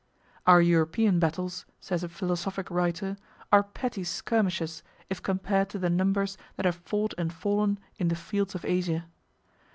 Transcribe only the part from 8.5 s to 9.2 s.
of Asia.